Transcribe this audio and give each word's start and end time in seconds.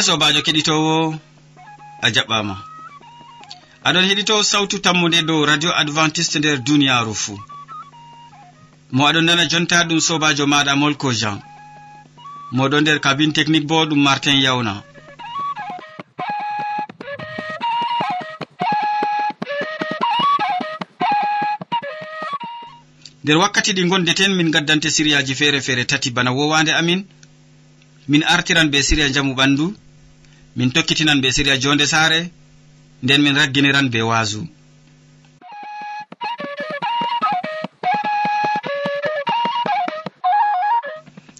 na 0.00 0.06
sobajo 0.06 0.40
keɗitowo 0.46 0.94
a 2.04 2.08
jaɓɓama. 2.14 2.54
Aɗon 3.86 4.08
heɗito 4.08 4.34
sawtu 4.50 4.76
tammude 4.84 5.18
dow 5.28 5.44
radio 5.50 5.70
adventiste 5.80 6.36
nder 6.38 6.56
duniyaru 6.66 7.14
fuu. 7.22 7.38
Mo 8.94 9.02
aɗon 9.08 9.24
nana 9.26 9.44
jonta 9.50 9.84
ɗum 9.88 10.00
sobajo 10.06 10.44
maɗa 10.52 10.72
molko 10.80 11.08
jean. 11.20 11.38
Moɗo 12.56 12.76
nder 12.80 12.98
kabine 13.04 13.32
technique 13.36 13.66
bo 13.68 13.84
ɗum 13.88 14.00
martin 14.06 14.40
yawna. 14.44 14.72
Nder 23.22 23.36
wakkati 23.42 23.72
ɗi 23.76 23.82
gondeten 23.90 24.32
min 24.34 24.50
gaddante 24.50 24.88
siriyaji 24.90 25.34
feere 25.34 25.60
feere 25.60 25.84
tati 25.84 26.10
bana 26.10 26.30
wowande 26.32 26.72
amin. 26.80 27.00
Min 28.08 28.22
artiran 28.24 28.70
be 28.70 28.78
siriya 28.82 29.12
jamu 29.12 29.34
ɓandu. 29.34 29.66
min 30.60 30.70
tokkitinan 30.76 31.20
be 31.22 31.28
siriya 31.36 31.56
jonde 31.64 31.86
saare 31.92 32.20
nden 33.02 33.20
min 33.24 33.36
ragginiran 33.40 33.86
be 33.92 34.00
waasu. 34.10 34.42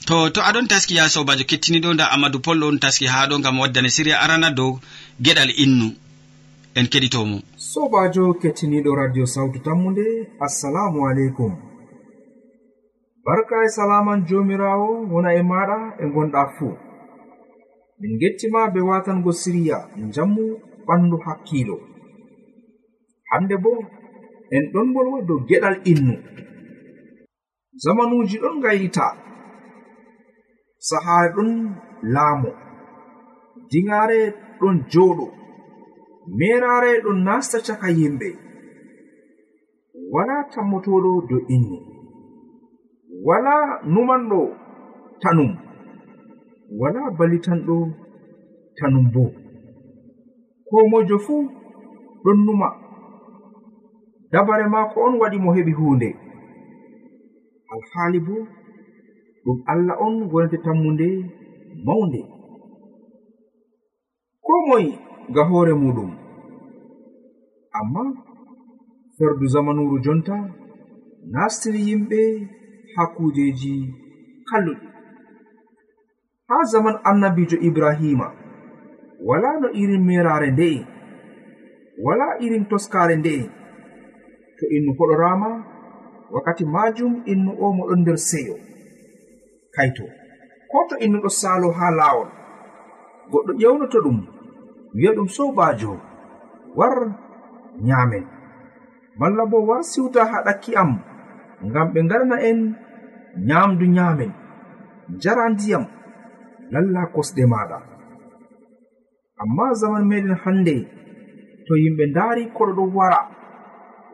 To 0.07 0.17
to 0.35 0.41
aɗon 0.49 0.67
taski 0.73 0.95
ya 0.99 1.05
sobajo 1.15 1.45
kettiniɗo 1.51 1.89
nda 1.95 2.05
amadou 2.15 2.41
pol 2.45 2.63
on 2.65 2.79
taski 2.83 3.07
ha 3.13 3.29
ɗo 3.31 3.37
gam 3.45 3.57
waddane 3.61 3.91
siriya 3.97 4.17
arana 4.25 4.49
dow 4.59 4.73
geɗal 5.25 5.51
innu. 5.65 5.89
En 6.79 6.87
keɗitomo. 6.93 7.37
Sobajo 7.73 8.25
kettiniɗo 8.43 8.91
radio 9.01 9.25
sawtu 9.35 9.59
tammude 9.67 10.07
assalamu 10.47 10.99
aleykum. 11.09 11.53
Barka 13.25 13.57
e 13.67 13.69
salaman 13.77 14.21
jomirawo 14.29 14.89
wona 15.13 15.31
e 15.41 15.43
maɗa 15.51 15.79
e 16.03 16.05
gonɗa 16.15 16.43
fuu. 16.57 16.73
min 18.01 18.19
gettima 18.21 18.71
be 18.73 18.81
watango 18.81 19.33
siriya 19.33 19.79
jammu 20.15 20.45
ɓandu 20.87 21.17
hakkilo. 21.25 21.77
Hande 23.31 23.57
bo 23.65 23.73
en 24.57 24.65
ɗon 24.73 24.87
bolwa 24.95 25.19
dow 25.29 25.41
geɗal 25.49 25.77
innu. 25.91 26.15
Zamanuji 27.83 28.37
ɗon 28.43 28.57
ngayita. 28.61 29.07
Sahare 30.89 31.29
ɗon 31.37 31.51
laamo. 32.15 32.51
Dingare 33.71 34.21
ɗon 34.61 34.77
joɗo 34.93 35.27
merare 36.39 36.93
ɗon 37.05 37.19
nasta 37.27 37.59
caka 37.67 37.89
yimɓe. 37.99 38.29
Wala 40.13 40.37
tammotoɗo 40.53 41.11
dow 41.29 41.43
innu. 41.55 41.77
Wala 43.27 43.55
numanɗo 43.93 44.41
tanum. 45.23 45.70
wala 46.79 47.11
balitanɗo 47.19 47.77
tanum 48.77 49.07
bo. 49.15 49.25
Ko 50.69 50.77
mojo 50.91 51.17
fuu 51.27 51.43
ɗon 52.25 52.39
numa. 52.47 52.69
Dabare 54.33 54.67
maako 54.73 54.97
on 55.07 55.15
waɗi 55.21 55.39
mo 55.45 55.51
heɓi 55.57 55.73
huunde. 55.79 56.09
Alhaali 57.73 58.19
bo 58.27 58.35
ɗum 59.45 59.59
allah 59.73 59.97
on 60.05 60.15
wonete 60.33 60.59
tammunde 60.65 61.09
mawnde. 61.87 62.21
Ko 64.45 64.53
moy 64.67 64.87
ga 65.35 65.43
hoore 65.49 65.73
muɗum. 65.83 66.11
Amma 67.79 68.03
ferdu 69.17 69.47
zamanuru 69.53 69.97
jonta 70.05 70.37
nastini 71.33 71.81
yimɓe 71.89 72.21
haa 72.95 73.11
kuujeji 73.15 73.73
kalluɗi. 74.49 74.90
ha 76.51 76.65
zaman 76.65 76.99
annabijo 77.05 77.57
ibrahima. 77.61 78.33
Wala 79.25 79.61
no 79.61 79.69
irin 79.73 80.03
merare 80.05 80.51
nde'e 80.51 80.87
wala 82.03 82.27
irin 82.41 82.65
toskare 82.67 83.17
nde'e 83.17 83.45
to 84.59 84.65
innu 84.77 84.93
koɗorama 84.99 85.51
wakkati 86.33 86.65
majum 86.65 87.23
innu 87.33 87.53
o 87.65 87.67
moɗon 87.77 88.01
nder 88.03 88.19
seyo. 88.19 88.55
Kaito 89.75 90.05
ko 90.71 90.79
to 90.89 90.95
innu 91.05 91.19
ɗo 91.23 91.29
salo 91.41 91.69
ha 91.79 91.87
lawol 91.91 92.29
goɗɗo 93.31 93.53
ƴewnoto 93.61 93.99
ɗum 94.05 94.19
wi'a 94.95 95.13
ɗum 95.17 95.29
sobajo 95.37 95.93
war 96.79 96.97
nyamen 97.87 98.25
malla 99.19 99.43
bo 99.51 99.59
war 99.69 99.83
siwta 99.91 100.21
ha 100.31 100.43
ɗakki 100.47 100.71
am 100.83 100.91
ngam 101.67 101.89
ɓe 101.93 102.01
ngarana 102.05 102.37
en 102.49 102.59
nyamdu 103.49 103.87
nyamen 103.87 104.33
jara 105.23 105.49
ndiyam. 105.49 106.00
lalla 106.73 107.03
kosɗe 107.15 107.43
maɗa. 107.53 107.79
Amma 109.43 109.67
zaman 109.81 110.05
meɗen 110.11 110.35
hande 110.45 110.75
to 111.67 111.73
yimɓe 111.83 112.05
ndaari 112.11 112.43
koɗo 112.57 112.73
ɗo 112.77 112.85
wara. 112.97 113.21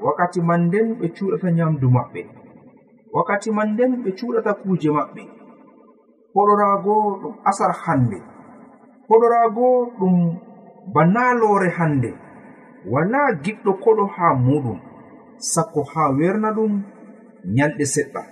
Wakkati 0.04 0.40
man 0.48 0.60
nden 0.66 0.86
ɓe 0.98 1.06
cuɗata 1.16 1.48
nyamdu 1.56 1.86
maɓɓe. 1.96 2.20
Wakkati 3.14 3.50
man 3.56 3.68
nden 3.72 3.92
ɓe 4.02 4.10
cuɗata 4.18 4.52
kuje 4.62 4.90
maɓɓe. 4.96 5.22
Hoɗoraago 6.34 6.94
ɗum 7.22 7.34
asar 7.50 7.72
hande. 7.84 8.18
Hoɗoraago 9.08 9.66
ɗum 9.98 10.14
banalore 10.94 11.68
hande. 11.78 12.10
Wala 12.92 13.20
giɗɗo 13.44 13.70
koɗo 13.82 14.04
ha 14.14 14.26
muɗum. 14.44 14.78
Sakko 15.52 15.80
ha 15.92 16.02
werna 16.18 16.48
ɗum 16.56 16.72
nyalɗe 17.54 17.84
seɗɗa. 17.94 18.22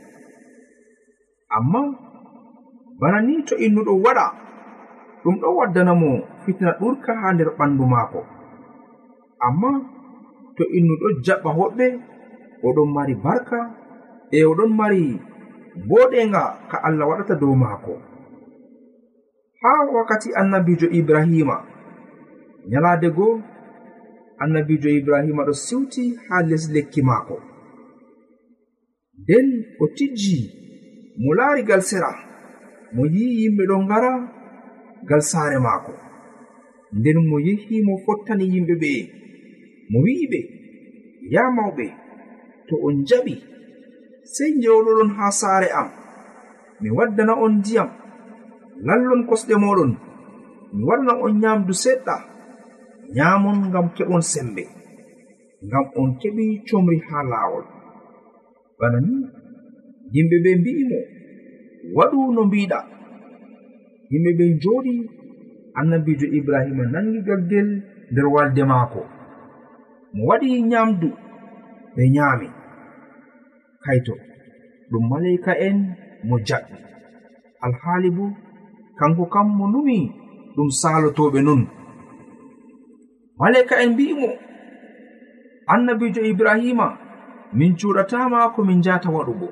Amma 1.57 1.81
bana 3.01 3.19
ni 3.27 3.43
to 3.49 3.55
innuɗo 3.57 3.93
waɗa. 4.05 4.27
Ɗum 5.23 5.35
ɗo 5.41 5.49
waddanamo 5.59 6.11
fitina 6.45 6.73
ɗurka 6.81 7.13
ha 7.21 7.33
nder 7.35 7.51
ɓandu 7.59 7.85
maako. 7.93 8.21
Amma 9.47 9.71
to 10.57 10.63
innuɗo 10.79 11.07
jaɓɓa 11.25 11.51
hoɓɓe 11.59 11.87
oɗon 12.67 12.89
mari 12.95 13.15
barka 13.25 13.59
e 14.31 14.39
oɗon 14.51 14.71
mari 14.79 15.03
boɗenga 15.89 16.43
ka 16.71 16.77
allah 16.87 17.09
waɗata 17.09 17.35
dow 17.41 17.55
maako. 17.55 17.93
Ha 19.61 19.71
wakkati 19.95 20.29
annabijo 20.41 20.87
ibrahima 20.99 21.57
nyalade 22.69 23.09
goo 23.17 23.41
annabijo 24.43 24.89
ibrahima 24.89 25.45
ɗo 25.45 25.53
siwti 25.53 26.05
ha 26.29 26.43
les 26.49 26.65
lekki 26.75 27.03
maako. 27.03 27.37
Nden 29.19 29.49
o 29.81 29.85
tijji 29.97 30.39
mo 31.23 31.31
laarigal 31.35 31.83
sera. 31.83 32.13
mo 32.95 33.03
yi'i 33.15 33.39
yimɓe 33.41 33.63
ɗon 33.71 33.83
ngara 33.87 34.11
ngal 35.05 35.23
saare 35.31 35.59
maako. 35.67 35.93
Nden 36.99 37.19
mo 37.29 37.37
yehi 37.47 37.77
mo 37.87 37.95
fottani 38.05 38.45
yimɓe 38.53 38.75
ɓe 38.83 38.91
mo 39.91 39.99
wi'iɓe 40.05 40.41
ya 41.33 41.43
mawɓe 41.57 41.87
to 42.67 42.75
on 42.87 42.97
jaɓi 43.09 43.35
sey 44.35 44.51
njewɗoɗon 44.57 45.11
haa 45.17 45.33
saare 45.41 45.69
am. 45.81 45.89
Mi 46.81 46.89
waddana 46.97 47.33
on 47.45 47.53
ndiyam 47.59 47.91
lallon 48.87 49.23
kosɗe 49.29 49.55
moɗon 49.65 49.93
mi 50.75 50.83
waɗana 50.89 51.13
on 51.25 51.33
nyaamdu 51.41 51.73
seɗɗa 51.83 52.15
nyaamon 53.15 53.59
ngam 53.69 53.87
keɓon 53.97 54.23
sembe 54.33 54.65
ngam 55.67 55.85
on 56.01 56.11
keɓi 56.21 56.45
comri 56.69 56.99
haa 57.09 57.25
laawol. 57.31 57.65
Bana 58.79 58.99
ni 59.07 59.15
yimɓe 60.15 60.37
ɓe 60.45 60.51
mbi'i 60.61 60.83
mo 60.91 60.99
waɗu 61.97 62.19
no 62.35 62.43
mbiɗa. 62.49 62.79
Yimɓe 64.11 64.31
ɓen 64.39 64.53
jooɗi 64.63 64.95
annabijo 65.79 66.27
ibrahima 66.39 66.85
nangi 66.93 67.19
gaggel 67.27 67.69
nder 68.11 68.27
walde 68.35 68.63
maako. 68.71 69.01
Mo 70.15 70.23
waɗi 70.29 70.49
nyamdu 70.71 71.09
ɓe 71.95 72.03
nyaami 72.15 72.49
kayto 73.85 74.15
ɗum 74.91 75.05
malayika 75.11 75.53
en 75.67 75.77
mo 76.29 76.37
jaɓɓi. 76.49 76.77
Alhaali 77.65 78.09
bo 78.17 78.25
kanko 78.99 79.25
kam 79.33 79.49
mo 79.59 79.65
numi 79.73 79.99
ɗum 80.55 80.69
saalotoɓe 80.81 81.39
non 81.47 81.61
malayika 83.39 83.75
en 83.83 83.91
mbi'imo 83.93 84.29
annabijo 85.73 86.21
ibrahima 86.33 86.87
min 87.59 87.73
cuuɗatama 87.79 88.39
ko 88.55 88.61
min 88.65 88.79
njata 88.79 89.09
waɗugo. 89.17 89.49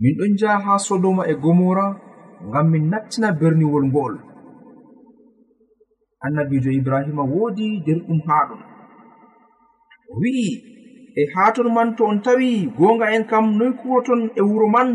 min 0.00 0.12
ɗon 0.18 0.32
njaha 0.34 0.58
ha 0.64 0.74
sodoma 0.86 1.22
e 1.32 1.34
gomora 1.42 1.86
ngam 2.48 2.66
min 2.72 2.84
nattina 2.92 3.28
berniwol 3.40 3.84
ngo'ol 3.90 4.14
annabijo 6.24 6.70
ibrahima 6.80 7.22
woodi 7.32 7.66
derɗum 7.86 8.20
haɗum 8.28 8.60
o 10.10 10.12
wi'i 10.20 10.50
e 11.20 11.22
haton 11.34 11.68
man 11.76 11.88
to 11.96 12.02
on 12.10 12.18
tawi 12.24 12.50
gonga 12.78 13.06
en 13.14 13.24
kam 13.30 13.44
noy 13.58 13.72
kuwoton 13.80 14.20
e 14.40 14.42
wuro 14.48 14.66
man? 14.74 14.88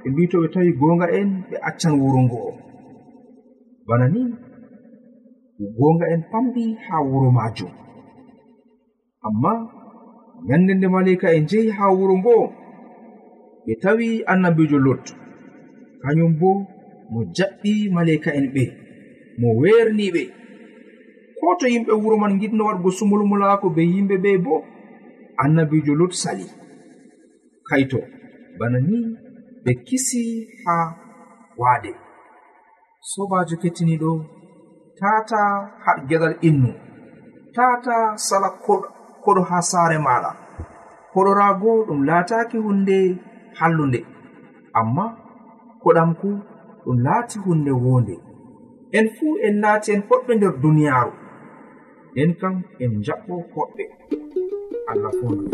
Ɓe 0.00 0.08
mbi 0.12 0.22
to 0.30 0.36
ɓe 0.42 0.48
tawi 0.54 0.70
gonga 0.80 1.06
en 1.18 1.28
ɓe 1.48 1.56
accan 1.68 1.94
wuro 2.02 2.20
ngo'o 2.26 2.52
bana 3.86 4.06
ni 4.14 4.22
gonga 5.78 6.06
en 6.14 6.22
famɗi 6.30 6.64
ha 6.84 6.96
wuro 7.10 7.30
majum 7.38 7.72
amma 9.26 9.52
nyande 10.46 10.72
nde 10.74 10.88
malika 10.94 11.26
en 11.36 11.42
njehi 11.44 11.70
ha 11.78 11.86
wuro 11.98 12.14
ngo'o 12.22 12.44
ɓe 13.68 13.74
tawi 13.82 14.08
annabijo 14.32 14.78
lot 14.86 15.04
kañum 16.02 16.32
bo 16.40 16.50
mo 17.12 17.20
jaɓɓi 17.36 17.72
maleka'en 17.94 18.46
ɓe 18.54 18.64
mo 19.40 19.48
werniɓe 19.60 20.22
ko 21.38 21.46
to 21.58 21.66
yimɓe 21.72 21.92
wuro 22.02 22.16
man 22.22 22.32
giɗno 22.40 22.62
waɗgo 22.68 22.88
sumulmulaako 22.98 23.66
be 23.76 23.82
yimɓe 23.92 24.16
ɓe 24.24 24.30
bo 24.44 24.54
annabijo 25.42 25.92
lot 26.00 26.12
sali. 26.22 26.46
Kayto 27.68 28.00
bana 28.58 28.78
ni 28.88 28.96
ɓe 29.64 29.72
kisi 29.86 30.22
ha 30.64 30.74
waade 31.60 31.90
sobajo 33.10 33.54
kettiniɗo 33.62 34.10
tata 34.98 35.40
haɗ 35.84 35.98
gedal 36.08 36.34
innu 36.48 36.70
tata 37.56 37.96
sala 38.26 38.48
koɗo 39.24 39.42
ha 39.50 39.58
saare 39.70 39.98
maɗa 40.06 40.30
koɗorago 41.12 41.70
ɗum 41.86 42.00
laataki 42.08 42.56
hunde 42.64 42.98
hallunde. 43.58 44.00
Amma 44.80 45.04
koɗamku 45.82 46.28
ɗum 46.84 46.98
laati 47.06 47.38
hunde 47.44 47.72
wonde. 47.84 48.14
En 48.96 49.06
fuu 49.16 49.36
en 49.46 49.54
laati 49.62 49.88
en 49.94 50.02
hoɗɓe 50.08 50.32
nder 50.36 50.54
duniyaaru. 50.62 51.12
Nden 52.12 52.30
kam 52.40 52.54
en 52.82 52.92
jaɓɓo 53.06 53.34
hoɗɓe 53.54 53.84
allah 54.90 55.12
fondu. 55.20 55.44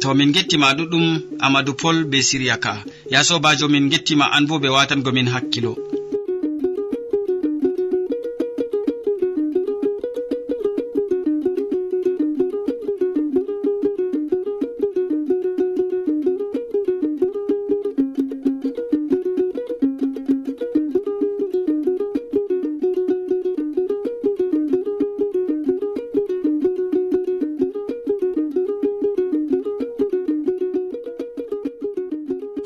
To 0.00 0.14
min 0.14 0.32
gettima 0.32 0.72
ɗuɗɗum 0.78 1.06
amadou 1.44 1.74
pol 1.80 1.96
be 2.10 2.18
siriya 2.28 2.56
ka 2.64 2.72
ya 3.12 3.20
sobajo 3.28 3.66
min 3.68 3.90
gettima 3.92 4.24
an 4.36 4.46
bo 4.48 4.54
ɓe 4.62 4.68
watangomin 4.76 5.28
hakkilo. 5.34 5.72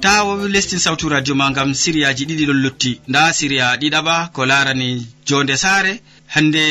ta 0.00 0.24
lestin 0.48 0.78
sawtu 0.78 1.08
radio 1.08 1.34
ma 1.34 1.50
gam 1.52 1.74
siriyaji 1.74 2.24
ɗiɗi 2.28 2.44
ɗon 2.46 2.60
lutti. 2.62 3.00
Nda 3.08 3.32
siriya 3.32 3.76
ɗiɗaɓa 3.80 4.32
ko 4.34 4.44
larani 4.46 5.06
jonde 5.26 5.56
saare. 5.56 6.00
Hande 6.34 6.62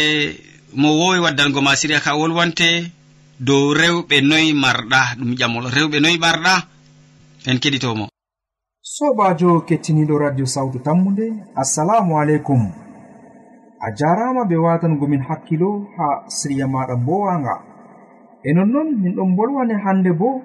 mo 0.76 0.90
wowi 1.00 1.20
waddango 1.20 1.62
ma 1.62 1.76
siriya 1.76 2.00
ka 2.00 2.16
wolwante 2.16 2.92
dow 3.40 3.74
rewɓe 3.74 4.22
noyi 4.22 4.54
marɗa 4.54 5.02
ɗum 5.18 5.32
ƴamol 5.40 5.66
rewɓe 5.76 6.00
noyi 6.00 6.18
marɗa 6.18 6.54
en 7.50 7.58
keɗitomo. 7.60 8.06
Sobajo 8.82 9.62
kettiniɗo 9.68 10.18
radio 10.18 10.46
sawtu 10.46 10.80
tammude 10.80 11.26
assalamu 11.56 12.20
aleykum. 12.22 12.62
A 13.86 13.88
jarama 13.98 14.46
be 14.46 14.56
watangomin 14.56 15.24
hakkilo 15.30 15.88
ha 15.98 16.08
siriya 16.28 16.68
maɗa 16.68 16.96
mbowanga. 16.98 17.56
E 18.44 18.54
nonnon 18.54 18.88
min 19.02 19.16
ɗon 19.16 19.36
bolwane 19.36 19.74
hande 19.86 20.12
bo 20.20 20.42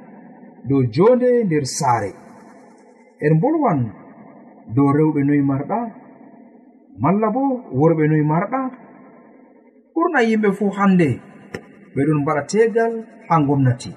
dow 0.68 0.82
jonde 0.94 1.44
nder 1.44 1.64
saare. 1.66 2.25
en 3.20 3.34
bolwan. 3.40 3.80
Dow 4.74 4.88
rewɓe 4.96 5.20
noyi 5.24 5.42
marɗa 5.50 5.78
malla 7.02 7.28
bo 7.34 7.42
worɓe 7.80 8.04
noyi 8.08 8.24
marɗa. 8.32 8.60
Ɓurna 9.94 10.20
yimɓe 10.28 10.48
fuu 10.58 10.70
hande 10.78 11.08
ɓeɗon 11.94 12.18
mbaɗa 12.22 12.42
tegal 12.50 12.92
ha 13.28 13.34
gomnati 13.46 13.90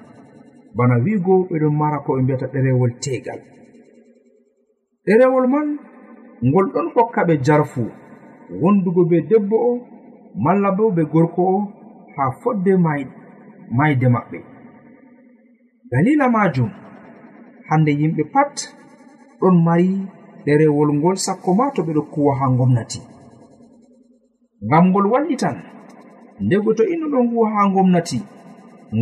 bana 0.76 0.94
wigo 1.04 1.34
ɓeɗon 1.50 1.74
mara 1.80 1.98
ko 2.04 2.10
ɓe 2.16 2.22
mbiyata 2.22 2.46
ɗerewol 2.52 2.92
tegal 3.04 3.40
ɗerewol 5.04 5.46
man 5.52 5.68
ngol 6.48 6.66
ɗon 6.72 6.86
hokka 6.94 7.20
ɓe 7.28 7.34
jarfu 7.46 7.82
wondugo 8.62 9.02
be 9.10 9.16
debbo 9.30 9.56
o 9.70 9.72
malla 10.44 10.70
bo 10.76 10.84
be 10.96 11.02
gorko 11.12 11.42
o 11.56 11.58
ha 12.16 12.24
fodde 12.40 12.72
mayde 13.78 14.06
maɓɓe. 14.14 14.38
Dalila 15.90 16.26
majum 16.36 16.70
hande 17.68 17.90
yimɓe 18.00 18.22
pat 18.34 18.54
ɗon 19.40 19.56
mari 19.66 19.90
ɗerewol 20.44 20.90
ngol 20.98 21.16
sakko 21.24 21.50
ma 21.58 21.70
to 21.74 21.80
ɓeɗo 21.86 22.02
kuwa 22.12 22.32
ha 22.38 22.46
gomnati 22.58 23.00
ngam 24.66 24.84
ngol 24.90 25.06
wallitan 25.12 25.56
ndego 26.44 26.70
to 26.76 26.82
innu 26.92 27.06
ɗon 27.12 27.26
huwa 27.30 27.46
ha 27.54 27.60
gomnati 27.74 28.18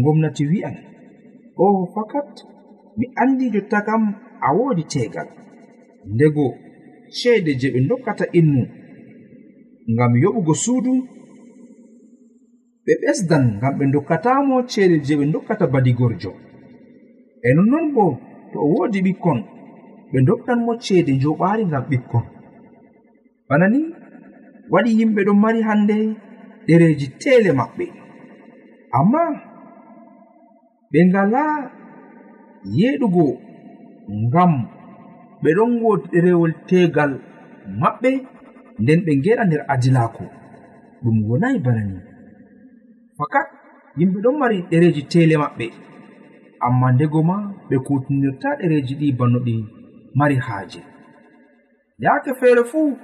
gomnati 0.04 0.42
wi'an 0.50 0.76
o 1.57 1.87
fakat 1.95 2.30
mi 2.99 3.07
andi 3.23 3.50
jotta 3.54 3.78
kam 3.87 4.02
a 4.47 4.49
wodi 4.57 4.85
tegal 4.92 5.28
ndego 6.14 6.45
ceede 7.16 7.52
je 7.61 7.68
ɓe 7.73 7.80
dokkata 7.88 8.25
innu 8.38 8.62
ngam 9.92 10.12
yoɓugo 10.23 10.54
suudu 10.64 10.92
ɓe 12.85 12.92
ɓesdan 13.02 13.45
ngam 13.57 13.75
ɓe 13.78 13.85
dokkatamo 13.92 14.54
ceede 14.71 14.97
je 15.07 15.14
ɓe 15.18 15.25
dokkata 15.33 15.66
badigorjo. 15.73 16.30
E 17.47 17.49
nonnon 17.57 17.87
bo 17.95 18.04
to 18.52 18.57
o 18.64 18.66
wodi 18.75 18.99
ɓikkon 19.07 19.38
ɓe 20.11 20.19
doɗɗan 20.27 20.59
mo 20.67 20.73
ceede 20.85 21.12
joɓaari 21.23 21.62
ngam 21.67 21.85
ɓikkon. 21.91 22.25
Bana 23.49 23.67
ni 23.73 23.81
waɗi 24.73 24.91
yimɓe 24.99 25.21
ɗon 25.27 25.38
mari 25.45 25.61
hande 25.69 25.97
ɗereji 26.67 27.07
teele 27.21 27.50
maɓɓe. 27.59 27.87
Amma 28.99 29.21
ɓe 30.91 30.99
ngala 31.09 31.43
yeɗugo 32.79 33.25
ngam 34.25 34.53
ɓe 35.43 35.50
ɗon 35.57 35.71
wodi 35.83 36.07
ɗerewol 36.12 36.53
tegal 36.69 37.12
maɓɓe 37.81 38.11
nden 38.83 39.00
ɓe 39.07 39.12
geɗa 39.25 39.43
nder 39.47 39.62
adilako 39.73 40.25
ɗum 41.03 41.17
wonayi 41.29 41.59
bana 41.65 41.83
ni. 41.91 41.97
Fakat 43.19 43.49
yimɓe 43.99 44.19
ɗon 44.25 44.37
mari 44.41 44.57
ɗereji 44.71 45.03
tele 45.12 45.35
maɓɓe. 45.43 45.67
Amma 46.67 46.87
ndego 46.95 47.21
ma 47.31 47.37
ɓe 47.69 47.77
kutinirta 47.87 48.49
ɗereji 48.61 48.95
ɗi 49.00 49.09
banno 49.19 49.38
ɗi 49.47 49.55
mari 50.15 50.37
haaje. 50.37 50.83
Yaake 51.99 52.35
feere 52.41 52.65
fuu 52.65 52.97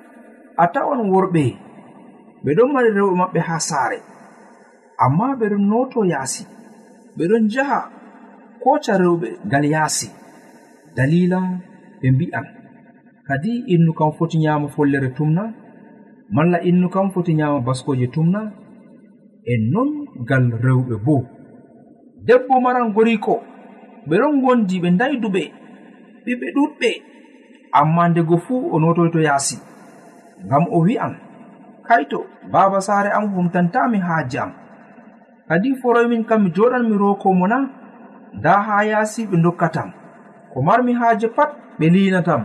a 0.56 0.66
tawan 0.74 1.00
worɓe 1.10 1.44
ɓe 2.44 2.50
ɗon 2.56 2.72
mari 2.72 2.88
rewɓe 2.96 3.14
maɓɓe 3.20 3.40
haa 3.48 3.58
saare. 3.68 3.98
Amma 5.04 5.36
ɓe 5.38 5.46
ɗon 5.50 5.64
noto 5.70 6.04
yaasi 6.12 6.44
ɓe 7.16 7.24
ɗon 7.30 7.42
njaha 7.46 7.78
koca 8.62 8.92
rewɓe 9.02 9.28
ngal 9.46 9.64
yaasi. 9.74 10.08
Dalila 10.96 11.38
ɓe 12.00 12.06
mbi'an 12.14 12.46
kadi 13.26 13.52
innu 13.74 13.92
kam 13.98 14.12
foti 14.18 14.38
nyaama 14.38 14.68
follere 14.68 15.08
tumna 15.16 15.42
malla 16.30 16.58
innu 16.68 16.88
kam 16.94 17.10
foti 17.10 17.34
nyaama 17.34 17.60
baskoje 17.66 18.06
tumna 18.14 18.40
en 19.52 19.60
non 19.72 19.90
ngal 20.22 20.44
rewɓe 20.64 20.96
boo. 21.04 21.22
Debbo 22.26 22.60
maran 22.60 22.92
goriko 22.92 23.34
ɓe 24.08 24.14
ɗon 24.20 24.40
gondi 24.42 24.80
ɓe 24.80 24.90
ndayduɓe 24.90 25.42
ɓiɓɓe 26.24 26.46
ɗuɗɓe. 26.56 26.90
Amma 27.78 28.08
ndego 28.08 28.36
fuu 28.44 28.70
o 28.74 28.78
notoyto 28.78 29.20
yaasi 29.28 29.56
ngam 30.46 30.64
o 30.76 30.78
wi'an 30.86 31.14
kaito 31.86 32.18
baaba 32.52 32.80
saare 32.80 33.10
am 33.16 33.26
humtantami 33.34 33.98
haaje 33.98 34.38
am. 34.38 34.52
Kadi 35.48 35.74
foroymin 35.80 36.24
kam 36.28 36.42
mi 36.44 36.50
joɗan 36.56 36.82
mi 36.88 36.96
rokomo 36.96 37.46
na 37.46 37.58
nda 38.38 38.52
haa 38.66 38.84
yaasi 38.90 39.26
ɓe 39.30 39.36
dokkatam 39.44 39.88
ko 40.52 40.62
marmi 40.62 40.92
haaje 41.00 41.28
pat 41.36 41.50
ɓe 41.78 41.86
linatam 41.94 42.42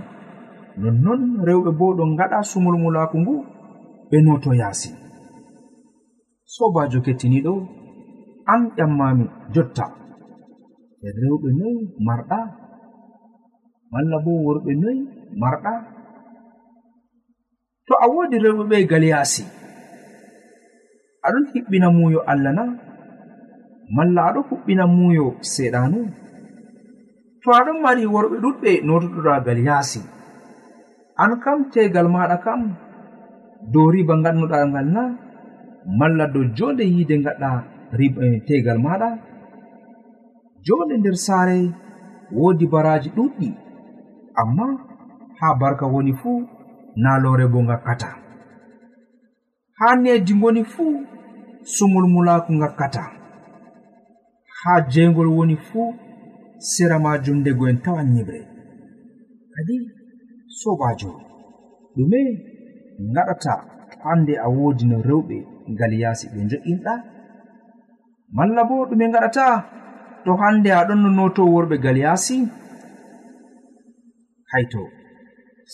nonnon 0.82 1.22
rewɓe 1.48 1.72
bo 1.80 1.86
ɗon 1.98 2.10
ngaɗa 2.16 2.38
sumulmulaaku 2.50 3.18
ngu 3.22 3.36
ɓe 4.10 4.18
noto 4.26 4.50
yaasi. 4.62 4.90
Sobajo 6.54 7.00
kettiniɗo 7.06 7.54
an 8.52 8.62
ƴammami 8.78 9.26
jotta. 9.54 9.86
E 11.06 11.08
rewɓe 11.22 11.50
noy 11.60 11.76
marɗa 12.06 12.40
walla 13.92 14.18
bo 14.24 14.32
worɓe 14.46 14.72
noyi 14.82 15.02
marɗa. 15.42 15.74
To 17.88 17.94
a 18.04 18.06
woodi 18.14 18.38
rewɓe 18.44 18.64
ɓe 18.70 18.78
gal 18.90 19.06
aɗon 21.26 21.46
hiɓɓina 21.54 21.88
muyo 21.98 22.20
allah 22.32 22.54
na 22.58 22.64
malla 23.96 24.22
aɗo 24.30 24.40
huɓɓina 24.50 24.84
muyo 24.96 25.26
seɗanu 25.54 26.00
to 27.42 27.50
aɗon 27.60 27.78
mari 27.84 28.04
worɓe 28.14 28.36
ɗuɗɓe 28.44 28.72
notoɗoɗa 28.88 29.44
gal 29.46 29.60
an 31.22 31.32
kam 31.44 31.60
tegal 31.74 32.08
maɗa 32.16 32.38
kam 32.46 32.62
dow 33.72 33.88
riba 33.94 34.14
gannuɗa 34.24 34.58
ngal 34.72 34.88
na 34.96 35.04
malla 36.00 36.26
dow 36.34 36.46
jonde 36.58 36.84
yiide 36.94 37.16
gaɗɗa 37.26 37.50
eh, 38.26 38.38
tegal 38.48 38.78
maɗa 38.86 39.10
jonde 40.66 40.94
nder 40.98 41.18
saare 41.26 41.58
woodi 42.38 42.66
baraji 42.74 43.10
ɗuɗɗi. 43.18 43.50
amma 44.36 44.68
ha 45.40 45.56
barka 45.60 45.86
woni 45.86 46.14
fuu 46.14 46.48
nalore 46.96 47.48
bo 47.48 47.64
ngakkata. 47.64 48.10
Ha 49.80 49.96
needi 49.96 50.36
ngoni 50.36 50.64
fuu 50.64 51.06
sumol 51.64 52.06
mulaaku 52.14 52.54
ngakkata. 52.54 53.04
Ha 54.60 54.82
jeygol 54.92 55.28
woni 55.28 55.56
fuu 55.58 55.94
sera 56.58 57.00
majum 57.00 57.38
ndego 57.40 57.68
en 57.70 57.78
tawan 57.82 58.08
nyibre. 58.14 58.42
Kadi 59.54 59.76
sobajo 60.60 61.12
ɗume 61.96 62.20
gaɗata 63.16 63.54
hande 64.04 64.34
a 64.46 64.48
wodi 64.50 64.86
no 64.86 64.98
rewɓe 65.02 65.38
ngal 65.72 65.94
yasi 66.02 66.26
ɓe 66.34 66.40
jo'inɗa. 66.50 66.94
Malla 68.36 68.64
bo 68.70 68.86
ɗume 68.90 69.06
gaɗata 69.14 69.46
to 70.24 70.32
hande 70.42 70.70
aɗon 70.80 71.00
no 71.04 71.10
noto 71.10 71.42
worɓe 71.54 71.76
gal 71.84 71.98
yasi 71.98 72.38
hayto 74.52 74.84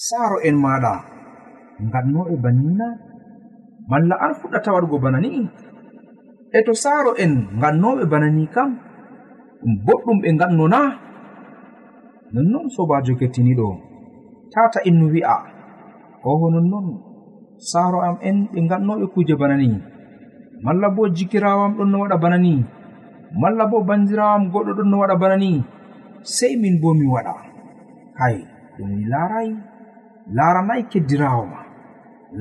saaro 0.06 0.38
en 0.48 0.56
maɗa 0.64 0.94
gannoɓe 1.94 2.36
bannina 2.44 2.88
malla 3.90 4.16
an 4.24 4.34
fuɗɗata 4.40 4.70
waɗugo 4.76 4.98
bana 5.04 5.20
ni'i 5.24 5.44
e 6.58 6.60
to 6.66 6.74
saaro 6.84 7.12
en 7.24 7.34
gannoɓe 7.62 8.04
bana 8.12 8.28
ni 8.30 8.44
kam 8.56 8.70
ɗum 9.62 9.74
boɗɗum 9.86 10.18
ɓe 10.24 10.30
ganno 10.40 10.66
na 10.74 10.82
nonnon 12.34 12.66
sobajo 12.76 13.14
kettiniɗo 13.20 13.68
tata 14.56 14.80
innu 14.88 15.12
wi'a. 15.14 15.38
Oho 16.26 16.46
nonnon 16.50 16.88
saaro 17.60 18.00
am 18.08 18.18
en 18.22 18.38
ɓe 18.52 18.60
gannoɓe 18.70 19.06
kuje 19.14 19.36
bana 19.42 19.56
ni. 19.58 19.70
Malla 20.64 20.88
bo 20.96 21.08
jikirawam 21.16 21.72
ɗon 21.78 21.90
no 21.92 21.98
waɗa 22.04 22.18
bana 22.24 22.38
ni. 22.38 22.54
Malla 23.42 23.64
bo 23.72 23.84
bandirawam 23.88 24.44
goɗɗo 24.52 24.72
ɗon 24.78 24.90
no 24.90 24.98
waɗa 25.02 25.16
bana 25.22 25.38
ni. 25.38 25.52
Sey 26.24 26.56
min 26.62 26.80
bo 26.82 26.94
mi 26.94 27.06
waɗa. 27.06 27.34
Hay 28.20 28.38
ɗum 28.78 28.90
mi 28.96 29.04
laaray 29.14 29.50
laaranayi 30.38 30.84
keddirawo 30.92 31.44
ma 31.54 31.62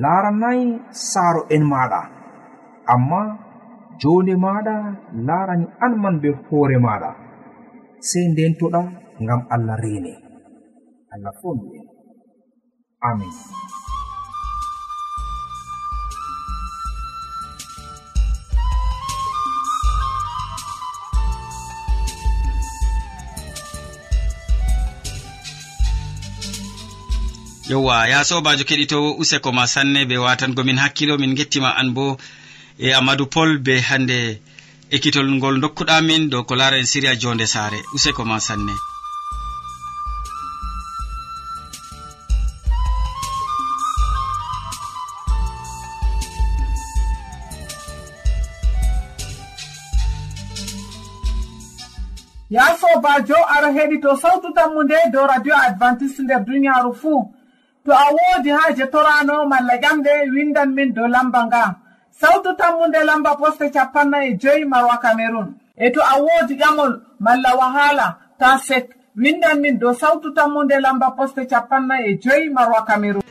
laaranayi 0.03 0.65
saaro 1.11 1.41
en 1.55 1.63
maɗa. 1.71 2.01
Amma 2.93 3.21
jonde 4.01 4.33
maɗa 4.45 4.75
laarani 5.27 5.65
an 5.85 5.93
man 6.01 6.15
be 6.21 6.29
hoore 6.45 6.77
maɗa. 6.85 7.11
Sei 8.07 8.25
ndentoɗa 8.31 8.81
ngam 9.23 9.41
allah 9.53 9.77
rene. 9.83 10.13
Allah 11.13 11.33
fondu 11.41 11.67
en 11.79 11.85
amin. 13.09 13.33
yewwa 27.69 28.07
ya 28.07 28.23
sobajo 28.23 28.63
keɗitowo 28.63 29.17
useko 29.17 29.51
ma 29.51 29.67
sanne 29.67 30.05
be 30.05 30.17
watangomin 30.17 30.77
hakkilo 30.77 31.17
min 31.17 31.35
gettima 31.35 31.75
an 31.75 31.93
bo 31.93 32.17
e 32.77 32.93
amadou 32.93 33.25
pol 33.25 33.57
be 33.57 33.81
hande 33.81 34.41
ekkitol 34.91 35.27
ngol 35.31 35.59
dokkuɗamin 35.61 36.29
dow 36.29 36.43
ko 36.43 36.55
lara 36.55 36.77
en 36.77 36.85
siriya 36.85 37.15
jonde 37.15 37.45
saare. 37.47 37.79
Useko 37.95 38.25
ma 38.25 38.39
sanne. 38.39 38.75
Ya 52.49 52.77
sobajo 52.77 53.35
ara 53.49 53.73
heɗito 53.73 54.15
sawtu 54.21 54.53
tammu 54.53 54.83
nde 54.83 54.95
dow 55.11 55.25
radio 55.27 55.55
adventiste 55.55 56.21
nder 56.23 56.45
duniyaru 56.45 56.93
fuu. 56.93 57.33
to 57.85 57.91
a 57.91 58.05
woodi 58.17 58.49
haaje 58.49 58.85
torano 58.93 59.45
malla 59.51 59.75
ƴamɗe 59.83 60.11
windan 60.33 60.69
min 60.75 60.93
dow 60.93 61.07
lamba 61.07 61.45
nga. 61.47 61.63
Sawtu 62.21 62.55
tammunde 62.57 62.99
lamba 63.05 63.35
poste 63.35 63.69
capanna 63.71 64.17
e 64.25 64.37
joyi 64.41 64.65
marwa 64.65 64.97
cameron 65.01 65.47
e 65.77 65.89
to 65.93 65.99
a 66.01 66.15
woodi 66.25 66.55
ƴamol 66.61 66.93
malla 67.19 67.51
wahala 67.59 68.07
ta 68.39 68.57
sek 68.57 68.85
windan 69.15 69.59
min 69.61 69.77
dow 69.79 69.93
sawtu 69.93 70.33
tammunde 70.33 70.75
lamba 70.81 71.11
poste 71.17 71.45
capanna 71.51 71.95
e 72.09 72.17
joyi 72.23 72.49
marwa 72.49 72.85
cameron 72.87 73.21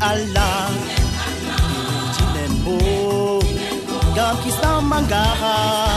allah. 0.00 0.70
Jinen 2.14 2.52
bo 2.64 2.78
gam 4.14 4.36
kisnamangara 4.42 5.87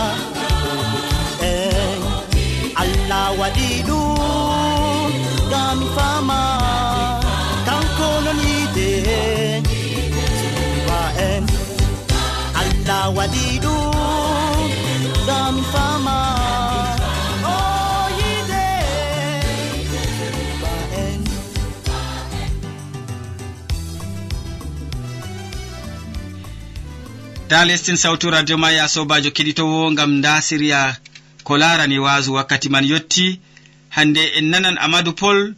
ta 27.52 27.66
lestin 27.66 27.96
sawtu 27.98 28.30
radio 28.32 28.58
ma 28.58 28.72
ya 28.72 28.88
sobajo 28.88 29.30
keɗitowo 29.36 29.96
gam 29.98 30.12
nda 30.20 30.42
siriya 30.42 30.96
ko 31.44 31.58
larani 31.58 32.00
wasu 32.00 32.34
wakkati 32.34 32.70
man 32.70 32.86
yetti 32.86 33.42
hande 33.90 34.24
en 34.38 34.46
nanan 34.52 34.78
amadou 34.78 35.14
pol 35.14 35.54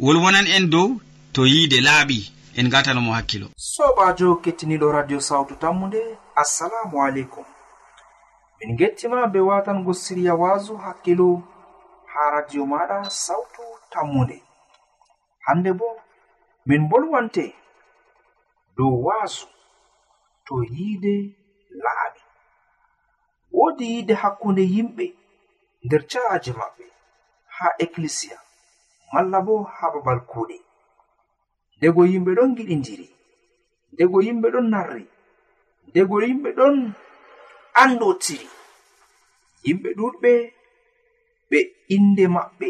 wolwonan 0.00 0.46
en 0.46 0.70
dow 0.70 1.00
to 1.32 1.42
yiide 1.46 1.80
laaɓi. 1.80 2.18
En 2.56 2.68
gatanomo 2.70 3.12
hakkilo. 3.12 3.46
Sobajo 3.56 4.36
kettiniɗo 4.44 4.92
radio 4.92 5.20
sawtu 5.20 5.54
tammude 5.56 6.02
assalamu 6.36 7.02
aleykum. 7.02 7.44
Min 8.60 8.76
gettima 8.76 9.26
be 9.26 9.40
watango 9.40 9.92
siriya 9.94 10.34
wasu 10.34 10.76
hakkilo 10.76 11.42
ha 12.06 12.30
radio 12.30 12.62
maɗa 12.66 13.10
sawtu 13.10 13.62
tammude. 13.90 14.38
Hande 15.46 15.72
bo 15.72 15.88
min 16.66 16.88
bolwante 16.88 17.54
dow 18.76 18.94
wasu. 19.06 19.46
to 20.46 20.54
yiide 20.74 21.14
laaɓi. 21.84 22.20
Woodi 23.56 23.84
yiide 23.92 24.14
hakkunde 24.22 24.62
yimɓe 24.74 25.04
nder 25.84 26.02
ca'aji 26.10 26.50
maɓɓe 26.60 26.84
haa 27.56 27.72
ekkilisiya 27.82 28.36
malla 29.12 29.38
bo 29.46 29.54
haa 29.76 29.92
babal 29.94 30.20
kuuɗe. 30.30 30.56
Ndego 31.76 32.00
yimɓe 32.12 32.30
ɗon 32.36 32.50
giɗindiri 32.56 33.08
ndego 33.92 34.16
yimɓe 34.26 34.48
ɗon 34.54 34.66
narri 34.72 35.04
ndego 35.88 36.14
yimɓe 36.26 36.50
ɗon 36.58 36.76
andotiri 37.82 38.48
yimɓe 39.64 39.88
ɗuɗɓe 39.98 40.32
ɓe 41.50 41.58
innde 41.94 42.24
maɓɓe 42.36 42.68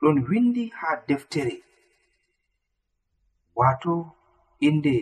ɗon 0.00 0.16
windi 0.28 0.62
haa 0.78 0.96
deftere. 1.08 1.54
Waato 3.58 3.92
innde 4.66 4.94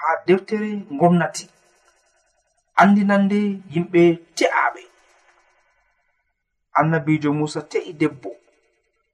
ha 0.00 0.08
deftere 0.26 0.70
gomnati 0.98 1.44
andinande 2.80 3.38
yimɓe 3.72 4.02
te'aɓe 4.36 4.82
annabijo 6.78 7.30
musa 7.38 7.60
te'i 7.70 7.92
debbo 8.00 8.30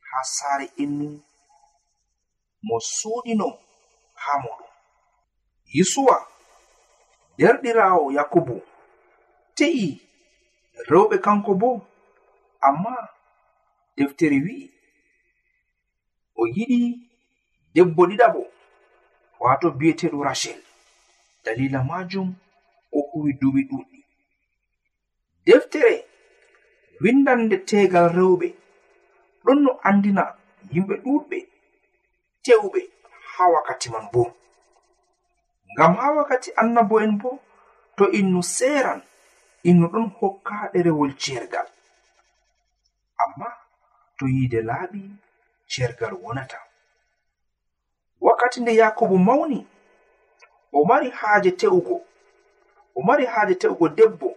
ha 0.08 0.18
saare 0.36 0.66
innu. 0.82 1.08
Mo 2.66 2.76
suuɗino 2.96 3.48
ha 4.22 4.32
moɗum. 4.42 4.70
Yusuwa 5.76 6.16
derɗirawo 7.38 8.04
yakubu 8.16 8.56
te'i 9.56 9.88
rewɓe 10.90 11.16
kanko 11.24 11.52
bo 11.60 11.68
amma 12.66 12.92
deftere 13.96 14.36
wi'i. 14.44 14.66
O 16.40 16.42
yiɗi 16.56 16.78
debbo 17.74 18.02
ɗiɗaɓo 18.08 18.40
wato 19.42 19.66
bi'eteɗo 19.78 20.18
rachel. 20.28 20.60
dalila 21.46 21.80
majum 21.90 22.28
o 22.92 22.98
huwi 23.10 23.30
duɓi 23.40 23.62
ɗuɗɗi 23.70 23.98
deftere 25.46 25.94
windande 27.02 27.56
tegal 27.68 28.06
rewɓe 28.16 28.48
ɗon 29.44 29.58
no 29.64 29.70
andina 29.88 30.22
yimɓe 30.72 30.94
ɗuɗɓe 31.04 31.38
tewɓe 32.44 32.80
ha 33.32 33.42
wakkati 33.52 33.88
man 33.92 34.06
bo. 34.12 34.22
Ngam 35.72 35.92
ha 36.00 36.06
wakkati 36.16 36.50
annabo'en 36.60 37.12
bo 37.20 37.30
to 37.96 38.04
innu 38.18 38.40
seran 38.56 39.00
innu 39.68 39.86
ɗon 39.92 40.06
hokka 40.18 40.54
ɗerewol 40.72 41.12
cergal 41.22 41.68
amma 43.22 43.48
to 44.18 44.24
yiide 44.34 44.60
laaɓi 44.68 45.00
cergal 45.72 46.14
wonata. 46.22 46.58
Wakkati 48.24 48.58
nde 48.60 48.72
yakobo 48.80 49.16
mawni 49.28 49.58
o 50.72 50.84
mari 50.88 51.10
haaje 51.10 51.50
te'ugo 51.60 51.96
o 52.96 53.02
mari 53.06 53.24
haaje 53.32 53.54
te'ugo 53.60 53.86
debbo 53.88 54.28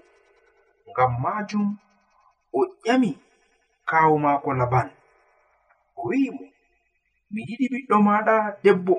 ngam 0.91 1.11
maajum 1.23 1.65
o 2.53 2.59
ƴami 2.85 3.11
kaawu 3.89 4.15
maako 4.19 4.49
laban. 4.53 4.89
O 5.97 6.01
wi'i 6.09 6.29
mo 6.35 6.45
mi 7.31 7.41
yiɗi 7.47 7.65
ɓiɗɗo 7.73 7.95
maaɗa 8.07 8.35
debbo 8.63 8.95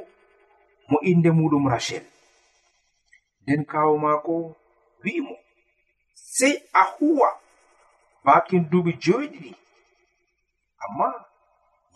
mo 0.89 0.97
innde 1.11 1.31
muɗum 1.39 1.65
rachel 1.73 2.05
nden 3.43 3.63
kaawu 3.71 3.95
maako 4.05 4.33
wi'i 5.03 5.21
mo 5.27 5.35
sey 6.15 6.55
a 6.73 6.83
huwa 6.95 7.29
baakin 8.25 8.63
duuɓi 8.71 8.93
joyɗiɗi 9.03 9.53
amma 10.85 11.07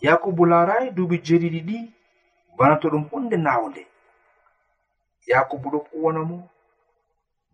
yakubu 0.05 0.43
laarayi 0.51 0.87
duuɓi 0.95 1.17
jeɗiɗi 1.25 1.59
ɗi 1.67 1.77
bana 2.57 2.75
to 2.81 2.87
ɗum 2.91 3.03
hunde 3.11 3.37
naawnde 3.45 3.81
yakubu 5.31 5.67
ɗo 5.73 5.79
huwana 5.91 6.21
mo 6.29 6.37